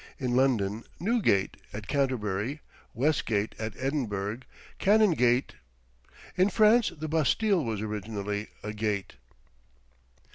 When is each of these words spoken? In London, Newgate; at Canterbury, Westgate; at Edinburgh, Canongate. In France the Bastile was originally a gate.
In 0.17 0.35
London, 0.35 0.83
Newgate; 0.99 1.57
at 1.73 1.87
Canterbury, 1.87 2.61
Westgate; 2.95 3.53
at 3.59 3.73
Edinburgh, 3.77 4.39
Canongate. 4.79 5.53
In 6.35 6.49
France 6.49 6.89
the 6.97 7.07
Bastile 7.07 7.63
was 7.63 7.81
originally 7.81 8.47
a 8.63 8.73
gate. 8.73 9.17